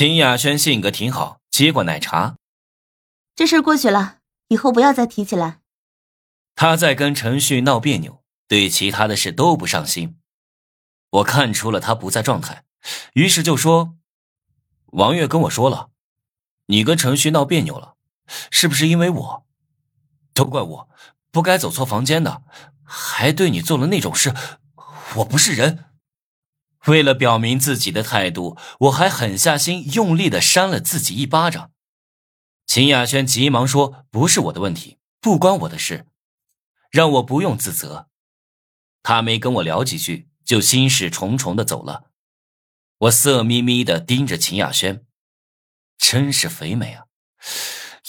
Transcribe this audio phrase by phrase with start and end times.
[0.00, 2.36] 秦雅轩性格挺好，接过奶茶。
[3.36, 5.60] 这事过去了，以后不要再提起来。
[6.54, 10.18] 他在跟陈旭闹别扭，对其他的事都不上心。
[11.10, 12.64] 我看出了他不在状态，
[13.12, 13.98] 于是就说
[14.92, 15.90] ：“王月跟我说了，
[16.68, 17.96] 你跟陈旭闹别扭了，
[18.50, 19.46] 是不是因为我？
[20.32, 20.88] 都怪我，
[21.30, 22.42] 不该走错房间的，
[22.82, 24.34] 还对你做了那种事，
[25.16, 25.84] 我不是人。”
[26.86, 31.72] 为了表明自己的态度，我还狠下心，用力的扇了自己一巴掌。
[32.66, 36.06] 秦雅轩急忙说：“不是我的问题，不关我的事，
[36.90, 38.08] 让我不用自责。”
[39.02, 42.10] 他没跟我聊几句，就心事重重的走了。
[42.98, 45.04] 我色眯眯的盯着秦雅轩，
[45.98, 47.06] 真是肥美啊！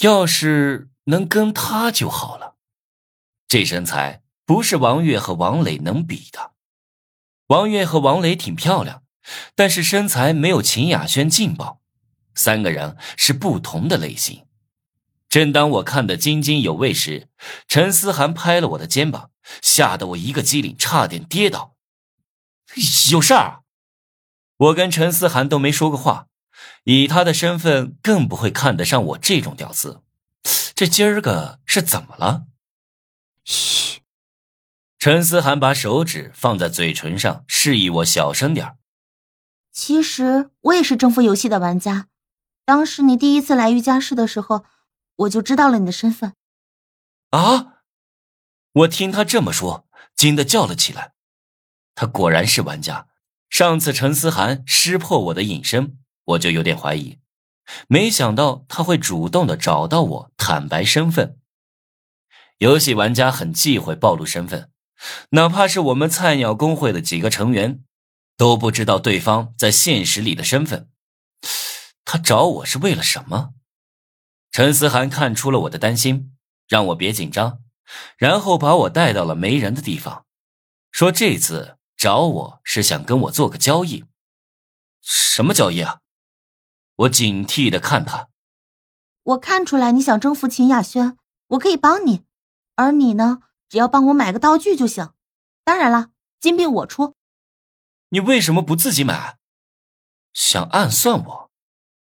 [0.00, 2.56] 要是能跟他就好了，
[3.48, 6.51] 这身材不是王月和王磊能比的。
[7.52, 9.02] 王月和王磊挺漂亮，
[9.54, 11.82] 但是身材没有秦雅轩劲爆，
[12.34, 14.46] 三个人是不同的类型。
[15.28, 17.28] 正当我看得津津有味时，
[17.68, 21.74] 陈思涵拍了我的肩膀，吓得我一个机灵，差点跌倒。
[23.10, 23.60] 有事儿？
[24.56, 26.28] 我跟陈思涵都没说过话，
[26.84, 30.00] 以他的身份更不会看得上我这种屌丝。
[30.74, 32.44] 这今儿个是怎么了？
[33.44, 33.91] 嘘。
[35.02, 38.76] 陈思涵把手指放在嘴唇上，示意我小声点
[39.72, 42.06] 其实我也是征服游戏的玩家，
[42.64, 44.64] 当时你第一次来瑜伽室的时候，
[45.16, 46.34] 我就知道了你的身份。
[47.30, 47.80] 啊！
[48.74, 51.14] 我听他这么说，惊得叫了起来。
[51.96, 53.08] 他果然是玩家。
[53.50, 57.18] 上次陈思涵识破我的隐身，我就有点怀疑，
[57.88, 61.40] 没想到他会主动的找到我坦白身份。
[62.58, 64.70] 游戏玩家很忌讳暴露身份。
[65.30, 67.82] 哪怕是我们菜鸟工会的几个成员，
[68.36, 70.88] 都不知道对方在现实里的身份。
[72.04, 73.54] 他找我是为了什么？
[74.50, 76.36] 陈思涵看出了我的担心，
[76.68, 77.60] 让我别紧张，
[78.16, 80.26] 然后把我带到了没人的地方，
[80.90, 84.04] 说这次找我是想跟我做个交易。
[85.00, 86.00] 什么交易啊？
[86.96, 88.28] 我警惕的看他。
[89.22, 91.16] 我看出来你想征服秦雅轩，
[91.48, 92.24] 我可以帮你，
[92.76, 93.40] 而你呢？
[93.72, 95.14] 只要帮我买个道具就行，
[95.64, 97.14] 当然了，金币我出。
[98.10, 99.38] 你为什么不自己买？
[100.34, 101.50] 想暗算我，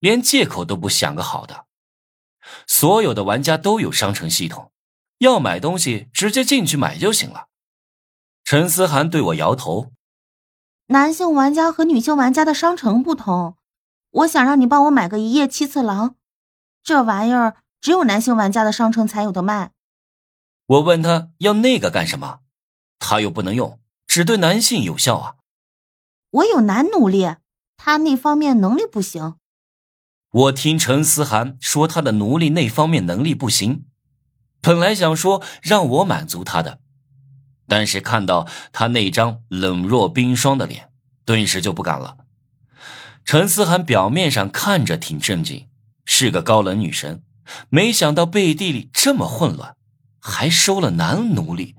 [0.00, 1.66] 连借口都不想个好的。
[2.66, 4.72] 所有的玩家都有商城系统，
[5.18, 7.46] 要买东西直接进去买就行了。
[8.42, 9.92] 陈思涵对我摇头。
[10.88, 13.56] 男性玩家和女性玩家的商城不同，
[14.10, 16.16] 我想让你帮我买个一夜七次郎，
[16.82, 19.70] 这玩意儿只有男性玩家的商城才有的卖。
[20.66, 22.40] 我问他要那个干什么，
[22.98, 25.34] 他又不能用，只对男性有效啊。
[26.30, 27.36] 我有男奴隶，
[27.76, 29.36] 他那方面能力不行。
[30.30, 33.84] 我听陈思涵说他的奴隶那方面能力不行，
[34.60, 36.80] 本来想说让我满足他的，
[37.68, 40.90] 但是看到他那张冷若冰霜的脸，
[41.24, 42.18] 顿时就不敢了。
[43.24, 45.68] 陈思涵表面上看着挺正经，
[46.04, 47.22] 是个高冷女神，
[47.68, 49.76] 没想到背地里这么混乱。
[50.28, 51.76] 还收了男奴隶，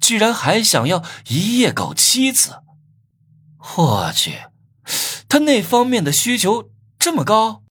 [0.00, 2.62] 居然还想要一夜搞妻子！
[3.76, 4.44] 我去，
[5.28, 7.62] 他那方面的需求这么高？